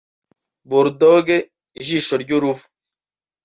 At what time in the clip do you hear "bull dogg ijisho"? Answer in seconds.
0.69-2.13